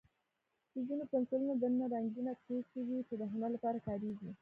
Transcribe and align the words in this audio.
د 0.73 0.75
ځینو 0.87 1.03
پنسلونو 1.11 1.53
دننه 1.61 1.85
رنګینه 1.95 2.31
توکي 2.45 2.81
وي، 2.87 2.99
چې 3.07 3.13
د 3.17 3.21
هنر 3.31 3.49
لپاره 3.55 3.79
کارېږي. 3.87 4.31